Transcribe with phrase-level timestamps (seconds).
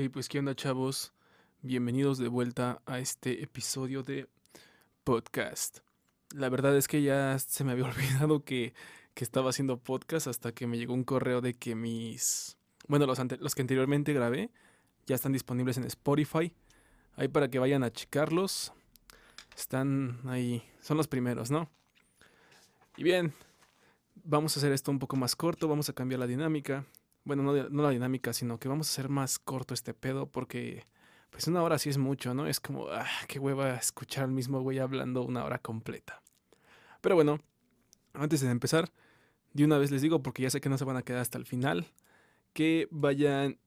[0.00, 1.12] Hey, pues qué onda chavos,
[1.60, 4.28] bienvenidos de vuelta a este episodio de
[5.02, 5.78] podcast.
[6.32, 8.74] La verdad es que ya se me había olvidado que,
[9.16, 12.56] estaba haciendo podcast hasta que me llegó un correo de que mis...
[12.86, 14.52] Bueno, los, los que anteriormente grabé
[15.04, 16.54] ya están disponibles en Spotify.
[17.16, 18.72] Ahí para que vayan a checarlos.
[19.56, 21.68] Están ahí, son los primeros, ¿no?
[22.96, 23.32] Y bien,
[24.14, 26.86] vamos a hacer esto un poco más corto, vamos a cambiar la dinámica
[27.28, 30.84] bueno, no, la dinámica, sino que vamos a hacer más corto este pedo porque
[31.28, 32.46] pues una hora sí es mucho, ¿no?
[32.46, 36.22] Es como, ah, qué hueva escuchar al mismo güey hablando una hora completa.
[37.02, 37.38] Pero bueno,
[38.14, 38.90] antes de empezar,
[39.52, 41.36] de una vez les digo, porque ya sé que no se van a quedar hasta
[41.36, 41.92] el final,
[42.54, 43.58] que vayan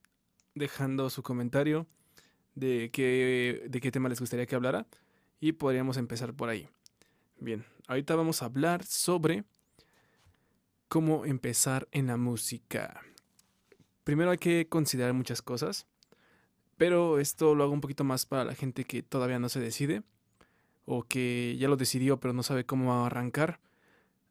[0.55, 1.85] dejando su comentario
[2.55, 4.87] de qué, de qué tema les gustaría que hablara
[5.39, 6.67] y podríamos empezar por ahí.
[7.39, 9.43] Bien, ahorita vamos a hablar sobre
[10.87, 13.03] cómo empezar en la música
[14.03, 15.85] primero hay que considerar muchas cosas,
[16.77, 20.03] pero esto lo hago un poquito más para la gente que todavía no se decide
[20.85, 23.59] o que ya lo decidió pero no sabe cómo arrancar.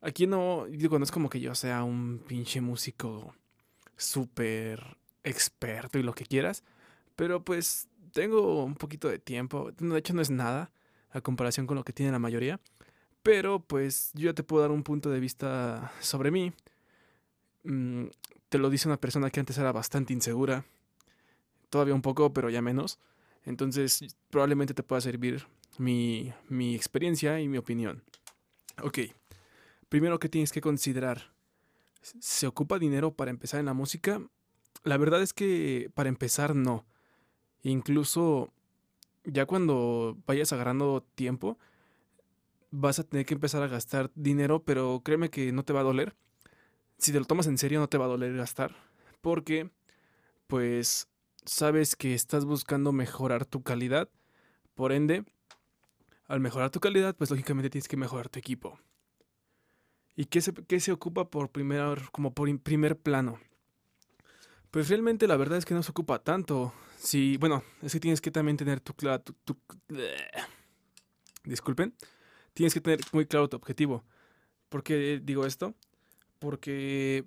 [0.00, 3.34] Aquí no, digo, no es como que yo sea un pinche músico
[3.97, 6.64] súper experto y lo que quieras,
[7.17, 10.73] pero pues tengo un poquito de tiempo, de hecho no es nada
[11.11, 12.61] a comparación con lo que tiene la mayoría,
[13.23, 16.52] pero pues yo ya te puedo dar un punto de vista sobre mí.
[18.51, 20.65] Te lo dice una persona que antes era bastante insegura.
[21.70, 22.98] Todavía un poco, pero ya menos.
[23.45, 25.47] Entonces, probablemente te pueda servir
[25.79, 28.03] mi, mi experiencia y mi opinión.
[28.83, 28.98] Ok.
[29.89, 31.33] Primero que tienes que considerar.
[32.03, 34.20] ¿Se ocupa dinero para empezar en la música?
[34.83, 36.85] La verdad es que para empezar no.
[37.62, 38.53] Incluso
[39.25, 41.57] ya cuando vayas agarrando tiempo,
[42.73, 45.85] vas a tener que empezar a gastar dinero, pero créeme que no te va a
[45.85, 46.17] doler
[47.01, 48.77] si te lo tomas en serio no te va a doler gastar,
[49.20, 49.70] porque
[50.47, 51.09] pues
[51.45, 54.09] sabes que estás buscando mejorar tu calidad,
[54.75, 55.25] por ende,
[56.27, 58.79] al mejorar tu calidad, pues lógicamente tienes que mejorar tu equipo.
[60.17, 63.41] ¿Y qué se, se ocupa por primer, como por primer plano?
[64.70, 66.73] Pues realmente la verdad es que no se ocupa tanto.
[66.98, 69.57] Si, bueno, es que tienes que también tener tu, tu, tu
[71.45, 71.95] disculpen,
[72.53, 74.05] tienes que tener muy claro tu objetivo.
[74.69, 75.74] ¿Por qué digo esto?
[76.40, 77.24] Porque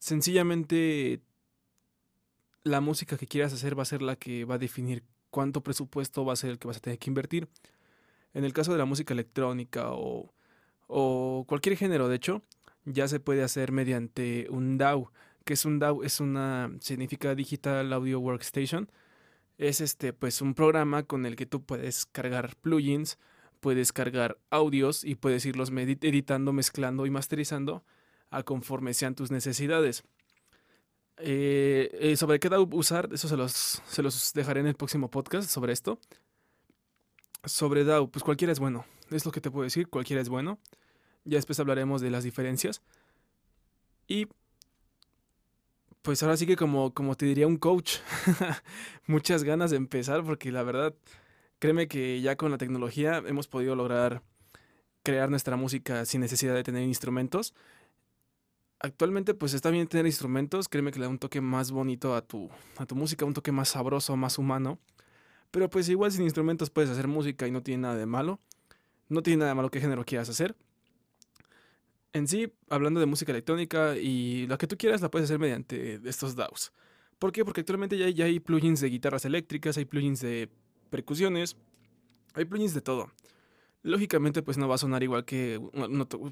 [0.00, 1.20] sencillamente
[2.64, 6.24] la música que quieras hacer va a ser la que va a definir cuánto presupuesto
[6.24, 7.48] va a ser el que vas a tener que invertir.
[8.32, 10.34] En el caso de la música electrónica o,
[10.88, 12.42] o cualquier género, de hecho,
[12.84, 15.10] ya se puede hacer mediante un DAW.
[15.44, 16.02] que es un DAW?
[16.02, 18.90] Es una, significa Digital Audio Workstation.
[19.58, 23.18] Es este, pues un programa con el que tú puedes cargar plugins,
[23.64, 27.82] puedes cargar audios y puedes irlos editando, mezclando y masterizando
[28.28, 30.04] a conforme sean tus necesidades.
[31.16, 35.10] Eh, eh, sobre qué DAW usar, eso se los, se los dejaré en el próximo
[35.10, 35.98] podcast sobre esto.
[37.46, 38.84] Sobre DAW, pues cualquiera es bueno.
[39.10, 40.58] Es lo que te puedo decir, cualquiera es bueno.
[41.24, 42.82] Ya después hablaremos de las diferencias.
[44.06, 44.26] Y
[46.02, 47.96] pues ahora sí que como, como te diría un coach,
[49.06, 50.94] muchas ganas de empezar porque la verdad
[51.58, 54.22] Créeme que ya con la tecnología hemos podido lograr
[55.02, 57.54] crear nuestra música sin necesidad de tener instrumentos.
[58.80, 62.22] Actualmente pues está bien tener instrumentos, créeme que le da un toque más bonito a
[62.22, 64.78] tu, a tu música, un toque más sabroso, más humano.
[65.50, 68.40] Pero pues igual sin instrumentos puedes hacer música y no tiene nada de malo.
[69.08, 70.56] No tiene nada de malo qué género quieras hacer.
[72.12, 76.00] En sí, hablando de música electrónica y lo que tú quieras la puedes hacer mediante
[76.04, 76.72] estos DAWs.
[77.18, 77.44] ¿Por qué?
[77.44, 80.48] Porque actualmente ya, ya hay plugins de guitarras eléctricas, hay plugins de
[80.94, 81.56] percusiones,
[82.34, 83.10] hay plugins de todo.
[83.82, 85.60] Lógicamente, pues no va a sonar igual que.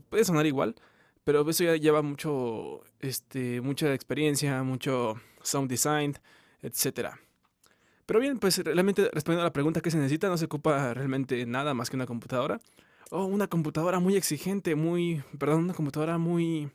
[0.09, 0.77] puede sonar igual,
[1.25, 2.83] pero eso ya lleva mucho.
[3.01, 6.15] Este, mucha experiencia, mucho sound design,
[6.63, 7.09] etc.
[8.07, 11.45] Pero bien, pues realmente respondiendo a la pregunta que se necesita, no se ocupa realmente
[11.45, 12.61] nada más que una computadora.
[13.11, 15.25] O una computadora muy exigente, muy.
[15.41, 16.71] Perdón, una computadora muy.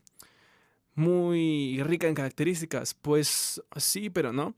[0.94, 2.96] Muy rica en características.
[2.96, 4.56] Pues sí, pero no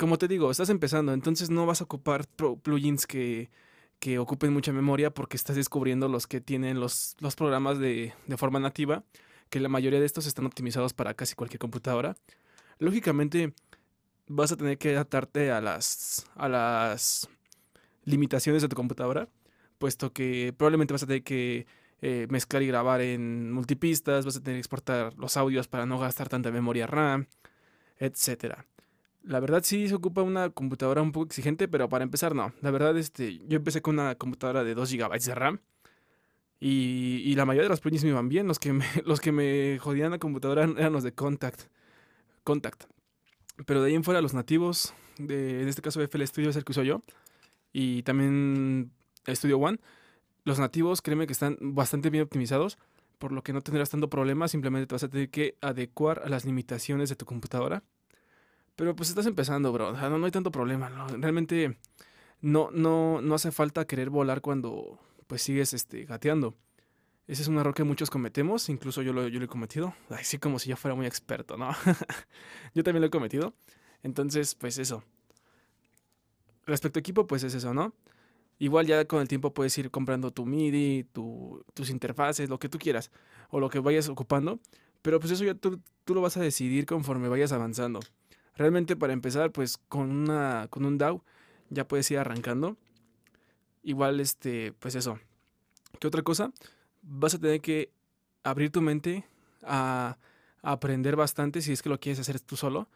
[0.00, 2.26] como te digo, estás empezando, entonces no vas a ocupar
[2.62, 3.50] plugins que,
[4.18, 9.04] ocupen mucha memoria porque estás descubriendo los que tienen los, programas de, forma nativa,
[9.50, 12.16] que la mayoría de estos están optimizados para casi cualquier computadora.
[12.78, 13.52] Lógicamente,
[14.26, 17.28] vas a tener que adaptarte a las, a las
[18.04, 19.28] limitaciones de tu computadora,
[19.78, 21.66] puesto que probablemente vas a tener que
[22.00, 25.98] eh, mezclar y grabar en multipistas, vas a tener que exportar los audios para no
[25.98, 27.26] gastar tanta memoria RAM,
[27.98, 28.64] etcétera.
[29.22, 32.52] La verdad sí se ocupa una computadora un poco exigente, pero para empezar no.
[32.62, 35.60] La verdad, este, yo empecé con una computadora de 2 GB de RAM.
[36.60, 38.46] Y, la mayoría de los plugins me iban bien.
[38.46, 41.62] Los que me, los que me jodían la computadora eran los de Contact.
[42.44, 42.84] Contact.
[43.66, 46.72] Pero de ahí en fuera, los nativos, en este caso FL Studio es el que
[46.72, 47.02] uso yo,
[47.72, 48.90] y también
[49.28, 49.78] Studio One,
[50.44, 52.78] los nativos, créeme que están bastante bien optimizados,
[53.18, 56.28] por lo que no tendrás tanto problema, simplemente te vas a tener que adecuar a
[56.28, 57.82] las limitaciones de tu computadora.
[58.80, 60.88] Pero pues estás empezando, bro, no, no hay tanto problema,
[61.18, 61.76] realmente
[62.40, 66.54] no, no, no hace falta querer volar cuando pues sigues este, gateando.
[67.26, 70.38] Ese es un error que muchos cometemos, incluso yo lo, yo lo he cometido, así
[70.38, 71.72] como si yo fuera muy experto, ¿no?
[72.74, 73.52] yo también lo he cometido.
[74.02, 75.04] Entonces, pues eso.
[76.64, 77.92] Respecto a equipo, pues es eso, ¿no?
[78.58, 82.78] Igual ya con el tiempo puedes ir comprando tu MIDI, tus interfaces, lo que tú
[82.78, 83.10] quieras,
[83.50, 84.58] o lo que vayas ocupando.
[85.02, 88.00] Pero pues eso ya tú, lo vas a decidir conforme vayas avanzando.
[88.60, 91.22] Realmente para empezar, pues con, una, con un DAW
[91.70, 92.76] ya puedes ir arrancando.
[93.82, 95.18] Igual, este, pues eso.
[95.98, 96.52] ¿Qué otra cosa?
[97.00, 97.90] Vas a tener que
[98.42, 99.24] abrir tu mente
[99.62, 100.18] a,
[100.60, 102.86] aprender bastante si es que lo quieres hacer tú solo.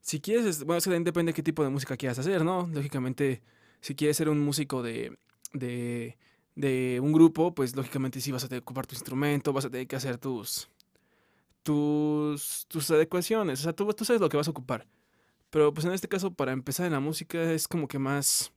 [0.00, 2.66] Si quieres, bueno, es que depende de qué tipo de música quieras hacer, ¿no?
[2.72, 3.42] Lógicamente
[3.82, 5.18] si quieres ser un músico de,
[5.52, 6.16] de,
[6.54, 9.70] de un grupo, pues lógicamente sí vas a tener que ocupar tu instrumento, vas a
[9.70, 10.70] tener que hacer tus,
[11.62, 14.86] tus, tus adecuaciones, o sea, tú, tú sabes lo que vas a ocupar.
[15.50, 18.52] Pero pues en este caso, para empezar en la música es como que más...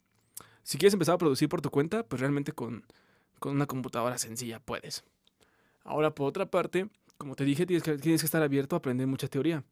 [0.63, 2.85] Si quieres empezar a producir por tu cuenta, pues realmente con,
[3.39, 5.03] con una computadora sencilla puedes.
[5.83, 6.87] Ahora, por otra parte,
[7.17, 9.63] como te dije, tienes que, tienes que estar abierto a aprender mucha teoría.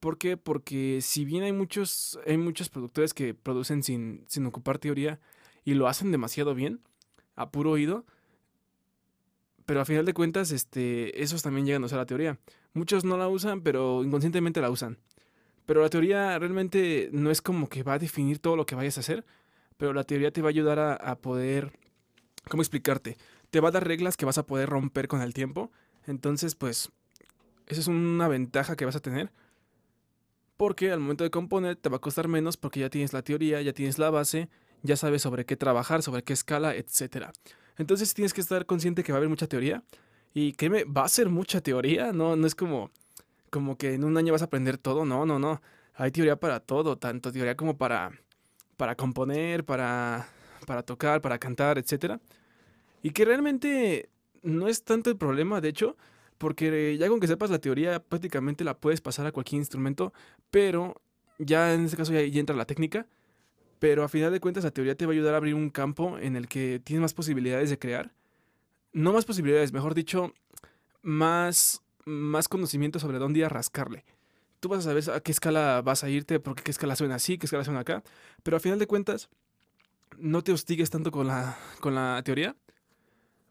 [0.00, 0.36] ¿Por qué?
[0.36, 5.20] Porque si bien hay muchos, hay muchos productores que producen sin, sin ocupar teoría
[5.64, 6.80] y lo hacen demasiado bien,
[7.36, 8.04] a puro oído,
[9.66, 12.38] pero a final de cuentas, este, esos también llegan a usar la teoría.
[12.74, 14.98] Muchos no la usan, pero inconscientemente la usan.
[15.66, 18.98] Pero la teoría realmente no es como que va a definir todo lo que vayas
[18.98, 19.24] a hacer,
[19.76, 21.72] pero la teoría te va a ayudar a, poder,
[22.48, 23.16] ¿cómo explicarte?
[23.50, 25.70] Te va a dar reglas que vas a poder romper con el tiempo.
[26.06, 26.90] Entonces, pues,
[27.66, 29.30] esa es una ventaja que vas a tener
[30.56, 33.60] porque al momento de componer te va a costar menos porque ya tienes la teoría,
[33.60, 34.48] ya tienes la base,
[34.82, 37.28] ya sabes sobre qué trabajar, sobre qué escala, etc.
[37.76, 39.82] Entonces tienes que estar consciente que va a haber mucha teoría
[40.32, 42.90] y que va a ser mucha teoría, no, no es como,
[43.54, 45.62] como que en un año vas a aprender todo, no, no, no.
[45.94, 48.10] Hay teoría para todo, tanto teoría como para,
[48.76, 50.26] para componer, para,
[50.66, 52.18] para tocar, para cantar, etc.
[53.00, 54.08] Y que realmente
[54.42, 55.96] no es tanto el problema, de hecho,
[56.36, 60.12] porque ya con que sepas la teoría prácticamente la puedes pasar a cualquier instrumento,
[60.50, 61.00] pero
[61.38, 63.06] ya en este caso ya, entra la técnica,
[63.78, 66.18] pero a final de cuentas la teoría te va a ayudar a abrir un campo
[66.18, 68.10] en el que tienes más posibilidades de crear.
[68.92, 70.34] No más posibilidades, mejor dicho,
[71.02, 74.04] más, más conocimiento sobre dónde ir a rascarle.
[74.60, 77.38] Tú vas a saber a qué escala vas a irte, porque qué escala suena así,
[77.38, 78.02] qué escala suena acá,
[78.42, 79.28] pero a final de cuentas
[80.18, 82.56] no te hostigues tanto con la, con la teoría,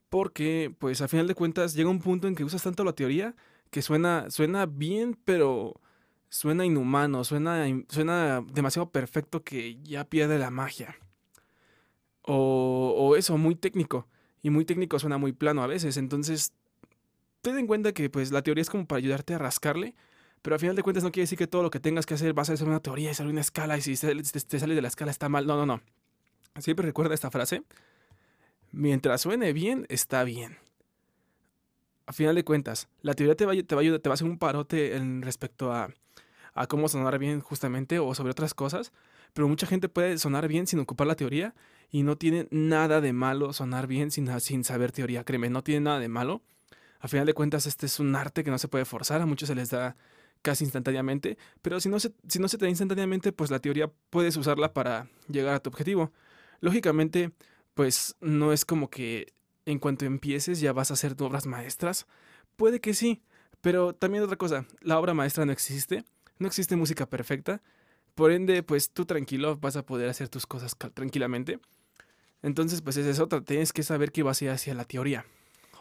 [0.09, 3.35] porque, pues, a final de cuentas, llega un punto en que usas tanto la teoría
[3.71, 5.81] que suena, suena bien, pero
[6.29, 10.95] suena inhumano, suena, suena demasiado perfecto que ya pierde la magia.
[12.21, 14.07] O, o eso, muy técnico.
[14.43, 15.97] Y muy técnico suena muy plano a veces.
[15.97, 16.53] Entonces,
[17.43, 19.93] ten en cuenta que pues la teoría es como para ayudarte a rascarle.
[20.41, 22.33] Pero a final de cuentas no quiere decir que todo lo que tengas que hacer
[22.33, 23.77] vas a hacer una teoría y salir una escala.
[23.77, 25.45] Y si te, te sale de la escala está mal.
[25.45, 25.81] No, no, no.
[26.59, 27.63] Siempre recuerda esta frase
[28.73, 30.57] mientras suene bien, está bien.
[32.05, 34.37] A final de cuentas, la teoría te va, a, ayudar, te va a hacer un
[34.37, 35.89] parote en respecto a,
[36.67, 38.91] cómo sonar bien justamente o sobre otras cosas,
[39.33, 41.55] pero mucha gente puede sonar bien sin ocupar la teoría
[41.89, 45.99] y no tiene nada de malo sonar bien sin saber teoría, créeme, no tiene nada
[45.99, 46.41] de malo.
[47.03, 49.49] A final de cuentas, este es un arte que no se puede forzar, a muchos
[49.49, 49.97] se les da
[50.41, 53.91] casi instantáneamente, pero si no se, si no se te da instantáneamente, pues la teoría
[54.09, 56.13] puedes usarla para llegar a tu objetivo.
[56.61, 57.33] Lógicamente,
[57.73, 59.33] pues no es como que
[59.65, 62.07] en cuanto empieces ya vas a hacer obras maestras.
[62.55, 63.21] Puede que sí,
[63.59, 66.05] pero también otra cosa, la obra maestra no existe,
[66.39, 67.61] no existe música perfecta,
[68.15, 71.59] por ende, pues tú tranquilo vas a poder hacer tus cosas tranquilamente.
[72.41, 75.25] Entonces, pues es eso, tienes que saber que vas a ir hacia la teoría.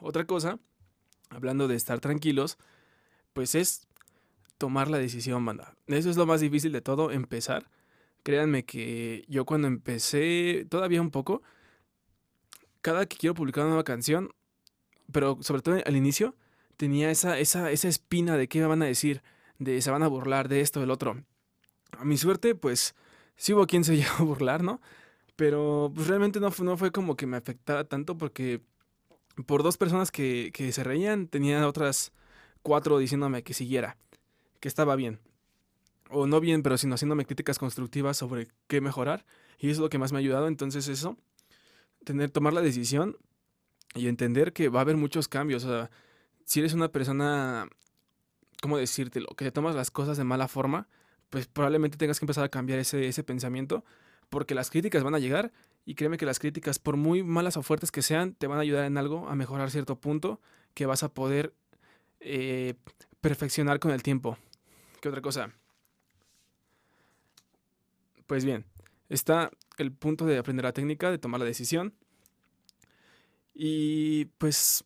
[0.01, 0.59] Otra cosa,
[1.35, 2.59] hablando de estar tranquilos,
[3.33, 3.87] pues es
[4.59, 5.75] tomar la decisión, banda.
[5.87, 7.69] Eso es lo más difícil de todo, empezar.
[8.23, 11.43] Créanme que yo cuando empecé, todavía un poco,
[12.81, 14.31] cada que quiero publicar una nueva canción,
[15.11, 16.37] pero sobre todo al inicio,
[16.77, 19.23] tenía esa, esa, esa espina de qué me van a decir,
[19.59, 21.25] de se van a burlar de esto, del otro.
[21.99, 22.95] A mi suerte, pues,
[23.37, 24.81] sí hubo quien se llegó a burlar, ¿no?
[25.37, 28.61] Pero pues, realmente no, no fue como que me afectara tanto porque
[29.47, 32.13] por dos personas que, que se reían, tenía otras
[32.63, 33.97] cuatro diciéndome que siguiera,
[34.61, 35.21] que estaba bien.
[36.11, 39.25] O no bien, pero sino haciéndome críticas constructivas sobre qué mejorar.
[39.59, 40.47] Y eso es lo que más me ha ayudado.
[40.47, 41.17] Entonces eso
[42.05, 43.17] tener, tomar la decisión
[43.95, 45.65] y entender que va a haber muchos cambios.
[45.65, 45.91] O sea,
[46.45, 47.69] si eres una persona,
[48.61, 49.29] ¿cómo decírtelo?
[49.37, 50.89] Que te tomas las cosas de mala forma,
[51.31, 53.85] pues probablemente tengas que empezar a cambiar ese, ese pensamiento,
[54.33, 55.53] porque las críticas van a llegar
[55.85, 58.63] y créeme que las críticas, por muy malas o fuertes que sean, te van a
[58.63, 60.41] ayudar en algo a mejorar cierto punto
[60.73, 61.53] que vas a poder
[62.19, 62.73] eh,
[63.21, 64.39] perfeccionar con el tiempo.
[65.03, 65.53] ¿Qué otra cosa?
[68.27, 68.65] Pues bien,
[69.11, 71.93] está el punto de aprender la técnica, de tomar la decisión.
[73.53, 74.83] Y pues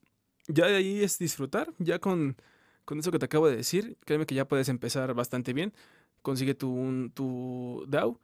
[0.49, 2.37] ya de ahí es disfrutar, ya con,
[2.85, 5.73] con eso que te acabo de decir, créeme que ya puedes empezar bastante bien.
[6.23, 8.19] Consigue tu, tu DAO,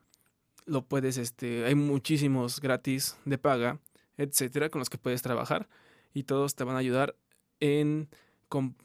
[0.66, 3.78] lo puedes, este, hay muchísimos gratis de paga,
[4.16, 5.68] etcétera, con los que puedes trabajar
[6.14, 7.16] y todos te van a ayudar
[7.60, 8.08] en,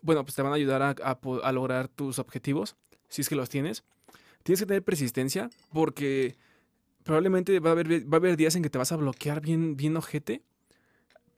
[0.01, 0.95] bueno, pues te van a ayudar a,
[1.43, 2.75] a lograr tus objetivos,
[3.09, 3.83] si es que los tienes.
[4.43, 6.37] Tienes que tener persistencia porque
[7.07, 9.75] probablemente va a haber, va a haber días en que te vas a bloquear bien,
[9.75, 10.43] bien ojete.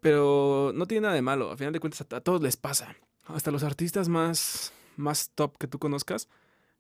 [0.02, 1.52] Pero no tiene nada de malo.
[1.52, 2.96] A final de cuentas, a, todos les pasa.
[3.26, 6.28] Hasta los artistas más, más top que tú conozcas,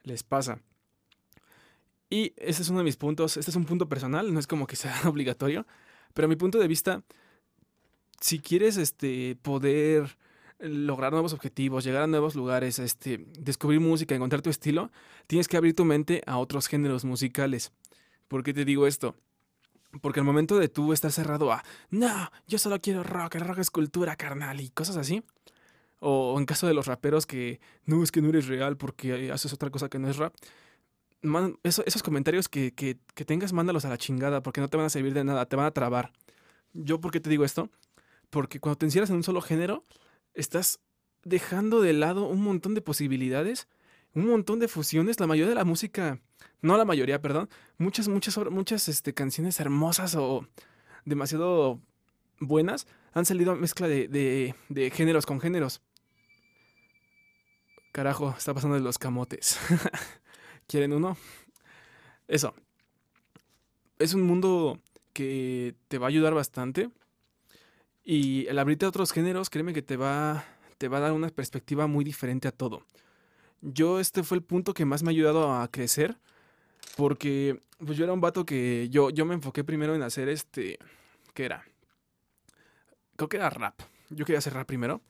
[0.04, 0.60] les pasa.
[2.10, 3.38] Y ese es uno de mis puntos.
[3.38, 5.66] Este es un punto personal, no es como que sea obligatorio.
[6.14, 7.04] Pero a mi punto de vista,
[8.20, 10.18] si quieres este, poder
[10.60, 14.92] lograr nuevos objetivos, llegar a nuevos lugares, este, descubrir música, encontrar tu estilo,
[15.28, 17.72] tienes que abrir tu mente a otros géneros musicales.
[18.28, 19.16] ¿Por qué te digo esto?
[20.02, 23.60] Porque al momento de tú estar cerrado a, no, yo solo quiero rock, el rock
[23.60, 25.24] es cultura, carnal, y cosas así.
[26.00, 29.52] O en caso de los raperos que, no, es que no eres real porque haces
[29.52, 30.34] otra cosa que no es rap.
[31.64, 35.24] Esos comentarios que, tengas, mándalos a la chingada porque no te van a servir de
[35.24, 36.12] nada, te van a trabar.
[36.74, 37.70] ¿Yo por qué te digo esto?
[38.30, 39.86] Porque cuando te encierras en un solo género,
[40.34, 40.80] estás
[41.24, 43.68] dejando de lado un montón de posibilidades,
[44.14, 45.20] un montón de fusiones.
[45.20, 46.22] La mayoría de la música,
[46.62, 50.48] no la mayoría, perdón, muchas, muchas, muchas este, canciones hermosas o
[51.06, 51.82] demasiado
[52.40, 55.82] buenas han salido a mezcla de, de, de géneros con géneros.
[57.92, 59.58] Carajo, está pasando de los camotes.
[60.70, 61.18] ¿Quieren uno?
[62.28, 62.54] Eso.
[63.98, 64.80] Es un mundo
[65.14, 66.92] que te va a ayudar bastante.
[68.04, 70.46] Y el abrirte a otros géneros, créeme que te va,
[70.78, 72.86] te va a dar una perspectiva muy diferente a todo.
[73.62, 76.20] Yo este fue el punto que más me ha ayudado a crecer.
[76.96, 80.78] Porque pues yo era un vato que yo, yo me enfoqué primero en hacer este...
[81.34, 81.66] ¿Qué era?
[83.16, 83.82] Creo que era rap.
[84.12, 85.02] Yo quería hacer rap primero.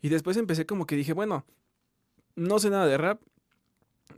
[0.00, 1.46] Y después empecé como que dije, bueno,
[2.34, 3.22] no sé nada de rap.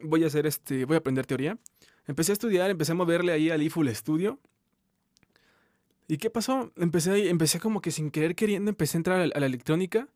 [0.02, 0.84] Voy a hacer este...
[0.84, 1.58] Voy a aprender teoría.
[2.06, 4.38] Empecé a estudiar, empecé a moverle ahí al IFUL Studio.
[6.06, 6.70] ¿Y qué pasó?
[6.76, 10.08] Empecé, empecé como que sin querer queriendo, empecé a entrar a la, electrónica.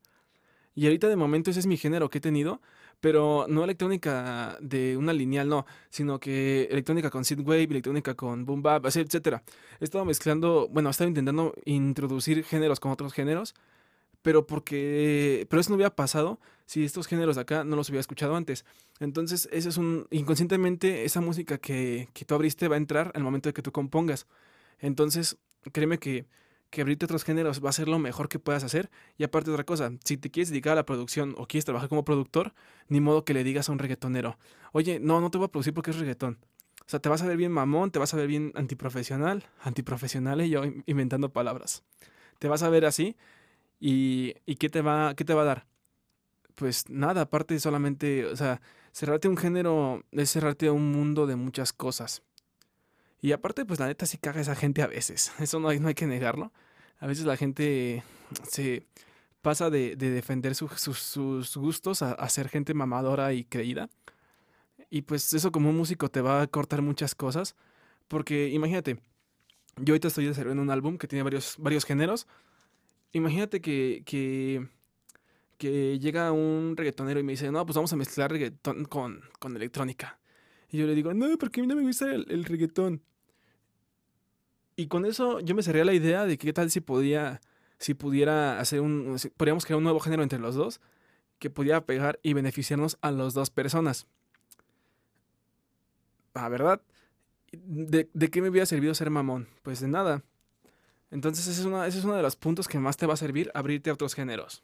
[0.75, 2.61] Y ahorita de momento ese es mi género que he tenido,
[3.00, 8.62] pero no electrónica de una lineal, no, sino que electrónica con synthwave, electrónica con boom
[8.62, 9.42] bap, etcétera.
[9.80, 13.54] He estado mezclando, bueno, he estado intentando introducir géneros con otros géneros,
[14.22, 18.00] pero porque, pero eso no hubiera pasado si estos géneros de acá no los hubiera
[18.00, 18.64] escuchado antes.
[19.00, 23.22] Entonces, eso es un, inconscientemente, esa música que, que tú abriste va a entrar al
[23.22, 24.26] momento de que tú compongas.
[24.78, 25.38] Entonces,
[25.72, 26.26] créeme que,
[26.70, 28.90] que abrirte otros géneros va a ser lo mejor que puedas hacer.
[29.16, 32.04] Y aparte otra cosa, si te quieres dedicar a la producción o quieres trabajar como
[32.04, 32.54] productor,
[32.88, 34.38] ni modo que le digas a un reggaetonero,
[34.72, 36.38] oye, no, no te voy a producir porque es reggaetón.
[36.80, 40.40] O sea, te vas a ver bien mamón, te vas a ver bien antiprofesional, antiprofesional
[40.42, 41.84] y yo inventando palabras.
[42.38, 43.16] Te vas a ver así
[43.80, 45.66] y, y ¿qué, te va, ¿qué te va a dar?
[46.54, 48.61] Pues nada, aparte solamente, o sea,
[48.92, 52.23] cerrarte un género es cerrarte a un mundo de muchas cosas.
[53.20, 55.32] Y aparte, pues la neta sí caga esa gente a veces.
[55.38, 56.52] Eso no hay, no hay que negarlo.
[57.00, 58.02] A veces la gente
[58.49, 58.87] se
[59.40, 63.88] pasa de, defender sus gustos a, ser gente mamadora y creída.
[64.90, 67.54] Y pues eso como músico te va a cortar muchas cosas.
[68.08, 68.99] Porque imagínate,
[69.76, 72.26] yo ahorita estoy desarrollando un álbum que tiene varios, varios géneros.
[73.12, 74.02] Imagínate que,
[75.58, 79.56] que, llega un reggaetonero y me dice, no, pues vamos a mezclar reggaetón con, con
[79.56, 80.18] electrónica.
[80.70, 83.02] Y yo le digo, no, porque a mí no me gusta el, reggaetón.
[84.76, 87.40] Y con eso yo me cerré la idea de que qué tal si podía,
[87.78, 90.80] si pudiera hacer un, podríamos crear un nuevo género entre los dos
[91.38, 94.06] que pudiera pegar y beneficiarnos a las dos personas.
[96.34, 96.82] Ah, ¿verdad?
[97.52, 99.48] ¿De, ¿De, qué me hubiera servido ser mamón?
[99.62, 100.22] Pues de nada.
[101.10, 103.94] Entonces ese es, uno de los puntos que más te va a servir abrirte a
[103.94, 104.62] otros géneros.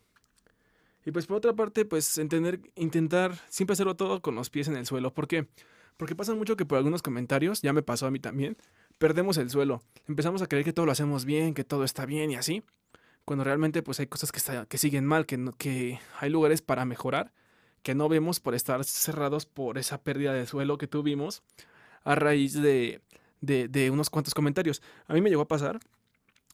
[1.07, 4.77] Y pues por otra parte, pues entender, intentar siempre hacerlo todo con los pies en
[4.77, 5.13] el suelo.
[5.13, 5.49] ¿Por qué?
[5.97, 8.57] Porque pasa mucho que por algunos comentarios, ya me pasó a mí también,
[8.99, 9.83] perdemos el suelo.
[10.09, 12.63] Empezamos a creer que todo lo hacemos bien, que todo está bien y así.
[13.25, 17.33] Cuando realmente pues hay cosas que, que siguen mal, que, que hay lugares para mejorar,
[17.83, 21.43] que no vemos por estar cerrados por esa pérdida de suelo que tuvimos
[22.03, 23.01] a raíz de,
[23.41, 24.83] de, unos cuantos comentarios.
[25.07, 25.81] A mí me llegó a pasar,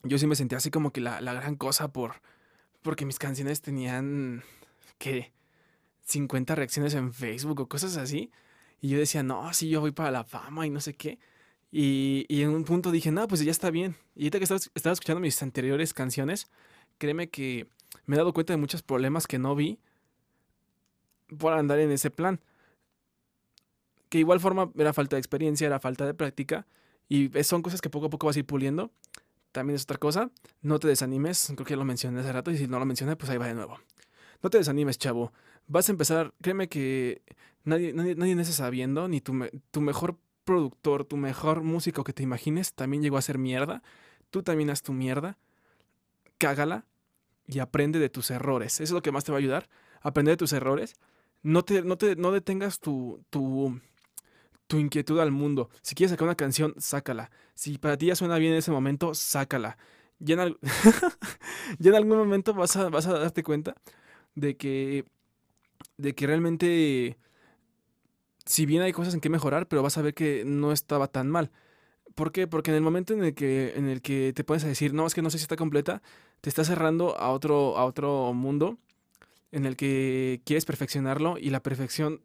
[0.03, 2.21] yo sí me sentía así como que la, gran cosa por,
[2.81, 4.43] porque mis canciones tenían,
[4.97, 5.31] que
[6.03, 8.31] 50 reacciones en Facebook o cosas así.
[8.81, 11.19] Y yo decía, no, sí, yo voy para la fama y no sé qué.
[11.71, 13.95] Y, y en un punto dije, no, pues ya está bien.
[14.15, 16.47] Y ahorita que estaba escuchando mis anteriores canciones,
[16.97, 17.67] créeme que
[18.05, 19.79] me he dado cuenta de muchos problemas que no vi
[21.37, 22.39] por andar en ese plan.
[24.09, 26.67] Que igual forma era falta de experiencia, era falta de práctica.
[27.07, 28.91] Y son cosas que poco a poco vas a ir puliendo.
[29.51, 30.31] También es otra cosa.
[30.61, 31.51] No te desanimes.
[31.55, 32.51] Creo que lo mencioné hace rato.
[32.51, 33.79] Y si no lo mencioné, pues ahí va de nuevo.
[34.41, 35.33] No te desanimes, chavo.
[35.67, 36.33] Vas a empezar.
[36.41, 37.21] Créeme que
[37.63, 39.07] nadie, nadie, nadie nace sabiendo.
[39.07, 39.33] Ni tu,
[39.71, 43.83] tu mejor productor, tu mejor músico que te imagines, también llegó a ser mierda.
[44.29, 45.37] Tú también haz tu mierda.
[46.37, 46.85] Cágala.
[47.47, 48.75] Y aprende de tus errores.
[48.75, 49.69] Eso es lo que más te va a ayudar.
[50.01, 50.95] Aprender de tus errores.
[51.43, 53.79] No, te, no, te, no detengas tu, tu,
[54.71, 55.69] tu inquietud al mundo.
[55.81, 57.29] Si quieres sacar una canción, sácala.
[57.55, 59.77] Si para ti ya suena bien en ese momento, sácala.
[60.19, 60.35] Ya
[61.89, 63.75] en, algún momento vas a, vas a darte cuenta
[64.33, 65.03] de que,
[65.97, 67.17] de que realmente,
[68.45, 71.29] si bien hay cosas en que mejorar, pero vas a ver que no estaba tan
[71.29, 71.51] mal.
[72.15, 72.47] ¿Por qué?
[72.47, 75.13] Porque en el momento en el que, en el que te puedes decir, no, es
[75.13, 76.01] que no sé si está completa,
[76.39, 78.77] te estás cerrando a otro, a otro mundo
[79.51, 82.21] en el que quieres perfeccionarlo y la perfección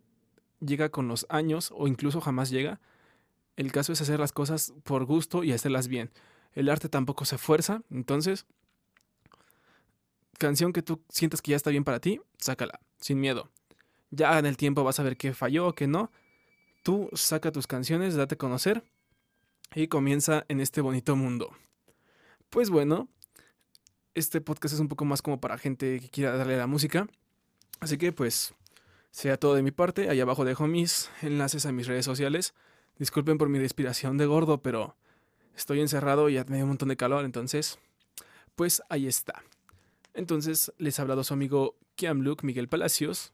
[0.60, 2.80] llega con los años o incluso jamás llega.
[3.56, 6.10] El caso es hacer las cosas por gusto y hacerlas bien.
[6.52, 8.46] El arte tampoco se fuerza, entonces,
[10.38, 13.50] canción que tú sientas que ya está bien para ti, sácala, sin miedo.
[14.10, 16.10] Ya en el tiempo vas a ver qué falló o qué no.
[16.82, 18.84] Tú saca tus canciones, date a conocer
[19.74, 21.50] y comienza en este bonito mundo.
[22.50, 23.08] Pues bueno,
[24.14, 27.06] este podcast es un poco más como para gente que quiera darle la música.
[27.80, 28.54] Así que pues
[29.16, 30.10] sea todo de mi parte.
[30.10, 32.52] Ahí abajo dejo mis enlaces a mis redes sociales.
[32.98, 34.94] Disculpen por mi respiración de gordo, pero
[35.56, 37.78] estoy encerrado y me dio un montón de calor, entonces
[38.56, 39.42] pues ahí está.
[40.12, 43.32] Entonces les ha hablado su amigo Kiam Luke Miguel Palacios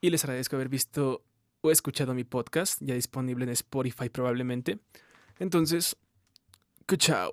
[0.00, 1.24] y les agradezco haber visto
[1.62, 4.78] o escuchado mi podcast, ya disponible en Spotify probablemente.
[5.40, 5.96] Entonces,
[6.96, 7.32] chao.